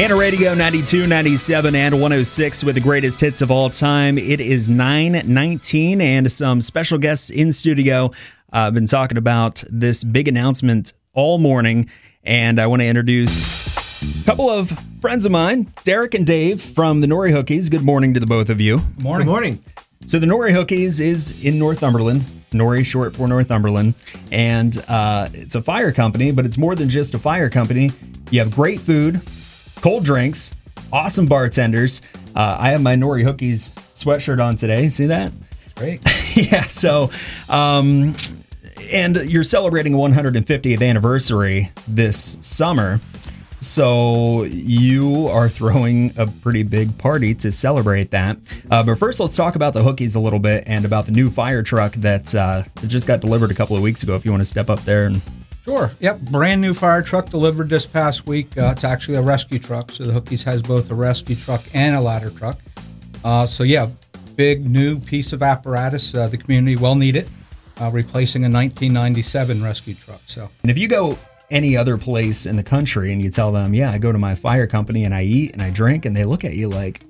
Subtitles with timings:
[0.00, 4.16] Hannah Radio 92, 97, and 106 with the greatest hits of all time.
[4.16, 8.06] It is 919 and some special guests in studio.
[8.06, 8.08] Uh,
[8.50, 11.90] I've been talking about this big announcement all morning,
[12.24, 17.02] and I want to introduce a couple of friends of mine, Derek and Dave from
[17.02, 17.70] the Norry Hookies.
[17.70, 18.80] Good morning to the both of you.
[19.02, 19.26] Morning.
[19.26, 19.64] Good morning.
[20.06, 22.24] So the Norry Hookies is in Northumberland.
[22.54, 23.92] Norry, short for Northumberland,
[24.32, 27.92] and uh, it's a fire company, but it's more than just a fire company.
[28.30, 29.20] You have great food,
[29.80, 30.52] cold drinks,
[30.92, 32.02] awesome bartenders.
[32.34, 34.88] Uh, I have my Norry Hookies sweatshirt on today.
[34.88, 35.32] See that?
[35.74, 36.00] Great.
[36.36, 36.66] yeah.
[36.66, 37.10] So,
[37.48, 38.14] um,
[38.92, 43.00] and you're celebrating 150th anniversary this summer.
[43.60, 48.38] So you are throwing a pretty big party to celebrate that.
[48.70, 51.30] Uh, but first, let's talk about the hookies a little bit and about the new
[51.30, 54.16] fire truck that, uh, that just got delivered a couple of weeks ago.
[54.16, 55.20] If you want to step up there and
[55.64, 55.90] Sure.
[56.00, 56.20] Yep.
[56.20, 58.56] Brand new fire truck delivered this past week.
[58.56, 59.90] Uh, it's actually a rescue truck.
[59.90, 62.58] So the Hookies has both a rescue truck and a ladder truck.
[63.24, 63.88] Uh, so, yeah,
[64.36, 66.14] big new piece of apparatus.
[66.14, 67.28] Uh, the community will need it,
[67.78, 70.22] uh, replacing a 1997 rescue truck.
[70.26, 71.18] So, And if you go
[71.50, 74.34] any other place in the country and you tell them, yeah, I go to my
[74.34, 77.04] fire company and I eat and I drink, and they look at you like,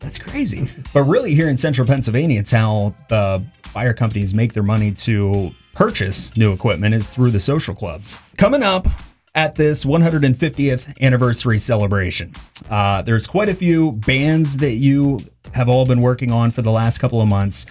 [0.00, 0.68] that's crazy.
[0.92, 5.54] But really, here in central Pennsylvania, it's how the fire companies make their money to
[5.74, 8.16] purchase new equipment is through the social clubs.
[8.36, 8.86] Coming up
[9.34, 12.32] at this 150th anniversary celebration,
[12.70, 15.20] uh, there's quite a few bands that you
[15.52, 17.66] have all been working on for the last couple of months.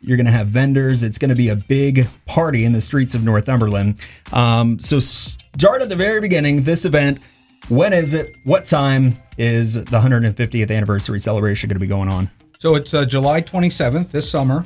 [0.00, 1.02] You're going to have vendors.
[1.02, 3.98] It's going to be a big party in the streets of Northumberland.
[4.32, 6.62] Um, so, start at the very beginning.
[6.62, 7.18] This event,
[7.68, 8.36] when is it?
[8.44, 12.30] What time is the 150th anniversary celebration going to be going on?
[12.58, 14.64] so it's uh, July 27th this summer,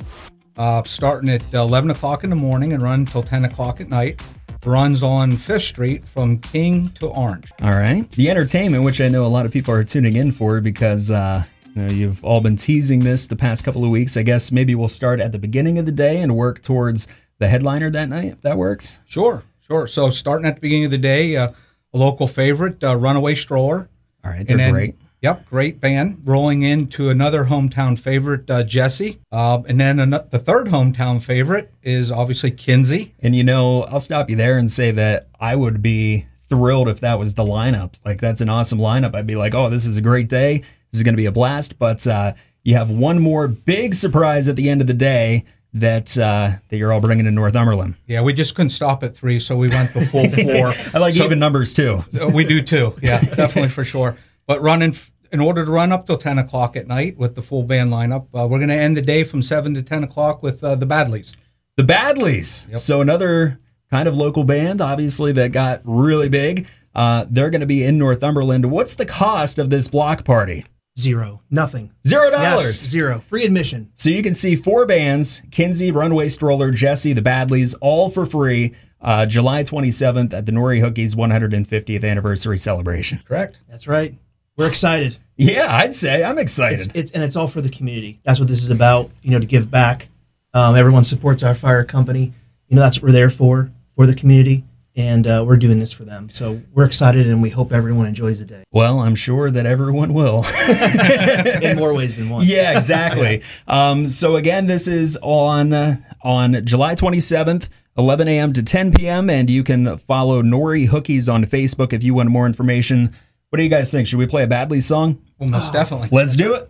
[0.57, 4.21] uh, starting at 11 o'clock in the morning and run until 10 o'clock at night.
[4.63, 7.51] Runs on Fifth Street from King to Orange.
[7.63, 8.07] All right.
[8.11, 11.43] The entertainment, which I know a lot of people are tuning in for because uh,
[11.75, 14.17] you know, you've all been teasing this the past couple of weeks.
[14.17, 17.07] I guess maybe we'll start at the beginning of the day and work towards
[17.39, 18.99] the headliner that night, if that works.
[19.07, 19.87] Sure, sure.
[19.87, 21.47] So starting at the beginning of the day, uh,
[21.93, 23.89] a local favorite, uh, Runaway Stroller.
[24.23, 24.45] All right.
[24.45, 24.95] They're And then- great.
[25.21, 26.19] Yep, great band.
[26.25, 29.19] Rolling into another hometown favorite, uh, Jesse.
[29.31, 33.13] Uh, and then ano- the third hometown favorite is obviously Kinsey.
[33.19, 37.01] And you know, I'll stop you there and say that I would be thrilled if
[37.01, 37.93] that was the lineup.
[38.03, 39.13] Like that's an awesome lineup.
[39.13, 40.57] I'd be like, oh, this is a great day.
[40.91, 41.77] This is going to be a blast.
[41.77, 42.33] But uh,
[42.63, 46.77] you have one more big surprise at the end of the day that uh, that
[46.77, 47.93] you're all bringing to Northumberland.
[48.07, 50.73] Yeah, we just couldn't stop at three, so we went the full four.
[50.93, 52.03] I like So- even numbers too.
[52.19, 52.95] Uh, we do too.
[53.03, 54.17] Yeah, definitely for sure.
[54.51, 54.93] But running
[55.31, 58.25] in order to run up till ten o'clock at night with the full band lineup,
[58.37, 60.85] uh, we're going to end the day from seven to ten o'clock with uh, the
[60.85, 61.37] Badlees.
[61.77, 62.67] The Badlees.
[62.67, 62.77] Yep.
[62.77, 63.57] So another
[63.89, 66.67] kind of local band, obviously that got really big.
[66.93, 68.69] Uh, they're going to be in Northumberland.
[68.69, 70.65] What's the cost of this block party?
[70.99, 71.41] Zero.
[71.49, 71.93] Nothing.
[72.05, 72.75] Zero Yes, dollars.
[72.81, 73.19] zero.
[73.29, 73.89] Free admission.
[73.95, 78.73] So you can see four bands: Kinsey, Runaway Stroller, Jesse, the Badlees, all for free.
[78.99, 83.21] Uh, July 27th at the Norry Hookies 150th anniversary celebration.
[83.25, 83.61] Correct.
[83.69, 84.15] That's right.
[84.57, 85.17] We're excited.
[85.37, 86.91] Yeah, I'd say I'm excited.
[86.93, 88.19] it's and it's all for the community.
[88.23, 89.09] That's what this is about.
[89.21, 90.09] You know, to give back.
[90.53, 92.33] Um, everyone supports our fire company.
[92.67, 94.63] You know, that's what we're there for for the community,
[94.95, 96.29] and uh, we're doing this for them.
[96.29, 100.13] So we're excited, and we hope everyone enjoys the day well, I'm sure that everyone
[100.13, 100.45] will.
[101.61, 102.45] in more ways than one.
[102.45, 103.41] yeah, exactly.
[103.67, 108.53] um, so again, this is on uh, on July 27th, 11 a.m.
[108.53, 109.29] to 10 p.m.
[109.29, 113.13] And you can follow Norry Hookies on Facebook if you want more information.
[113.51, 114.07] What do you guys think?
[114.07, 115.21] Should we play a Badley song?
[115.37, 116.07] Well, most definitely.
[116.09, 116.69] Let's do it.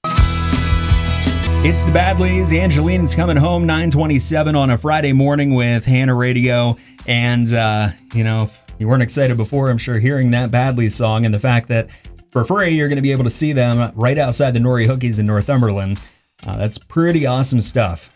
[1.64, 2.60] It's the Badlees.
[2.60, 6.76] Angeline's coming home 927 on a Friday morning with Hannah Radio.
[7.06, 11.24] And, uh, you know, if you weren't excited before, I'm sure hearing that Badlees song
[11.24, 11.92] and the fact that
[12.32, 15.20] for free you're going to be able to see them right outside the Norry Hookies
[15.20, 16.00] in Northumberland.
[16.48, 18.12] Uh, that's pretty awesome stuff.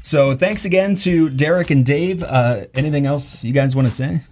[0.00, 2.22] So thanks again to Derek and Dave.
[2.22, 4.22] Uh, anything else you guys want to say?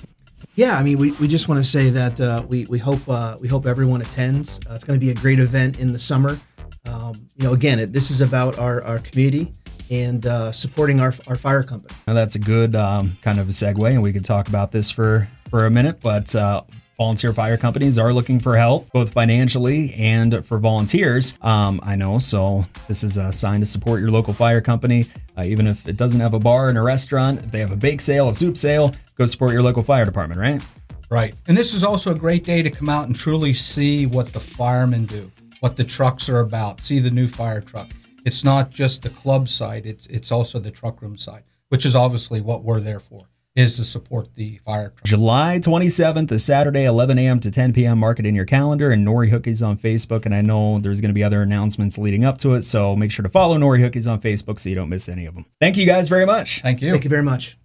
[0.55, 3.37] Yeah, I mean, we, we just want to say that uh, we we hope uh,
[3.41, 4.59] we hope everyone attends.
[4.69, 6.39] Uh, it's going to be a great event in the summer.
[6.87, 9.53] Um, you know, again, it, this is about our, our community
[9.91, 11.95] and uh, supporting our, our fire company.
[12.07, 14.91] Now that's a good um, kind of a segue, and we could talk about this
[14.91, 16.01] for for a minute.
[16.01, 16.63] But uh,
[16.99, 21.33] volunteer fire companies are looking for help, both financially and for volunteers.
[21.43, 25.07] Um, I know, so this is a sign to support your local fire company,
[25.39, 27.39] uh, even if it doesn't have a bar and a restaurant.
[27.39, 30.41] If they have a bake sale, a soup sale, go support your local fire department,
[30.41, 30.61] right?
[31.09, 31.35] Right.
[31.47, 34.41] And this is also a great day to come out and truly see what the
[34.41, 35.31] firemen do,
[35.61, 37.89] what the trucks are about, see the new fire truck.
[38.27, 41.95] It's not just the club side, it's it's also the truck room side, which is
[41.95, 43.27] obviously what we're there for.
[43.59, 45.03] Is to support the fire truck.
[45.03, 47.41] July 27th is Saturday, 11 a.m.
[47.41, 47.99] to 10 p.m.
[47.99, 50.27] Mark it in your calendar and Norry Hookies on Facebook.
[50.27, 52.63] And I know there's going to be other announcements leading up to it.
[52.63, 55.35] So make sure to follow Norry Hookies on Facebook so you don't miss any of
[55.35, 55.45] them.
[55.61, 56.63] Thank you guys very much.
[56.63, 56.93] Thank you.
[56.93, 57.59] Thank you very much.